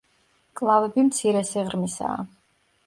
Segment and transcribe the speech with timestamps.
[0.53, 2.29] მკლავები მცირე სიღრმისაა.